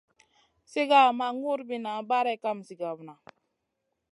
Sigar 0.71 1.07
ma 1.17 1.27
ŋurbiya 1.39 1.93
barey 2.09 2.37
kam 2.43 2.57
zigèwna. 2.67 3.13